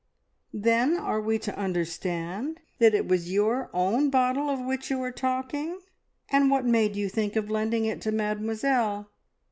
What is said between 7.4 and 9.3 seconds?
lending it to Mademoiselle?"